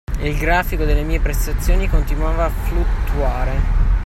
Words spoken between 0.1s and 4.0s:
Il grafico delle mie prestazioni continuava a fluttuare.